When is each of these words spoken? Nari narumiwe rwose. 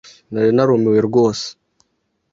Nari 0.31 0.51
narumiwe 0.55 0.99
rwose. 1.07 1.47